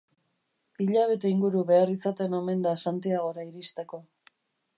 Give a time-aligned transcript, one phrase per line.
[0.85, 4.03] Hilabete inguru behar izaten omen da Santiagora iristeko.